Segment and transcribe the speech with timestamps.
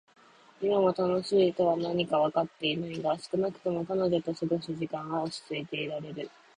[0.59, 6.27] 今も「楽しい」とは何かはわかってはいないが、少なくとも彼女と過ごす時間は落ち着いていられる。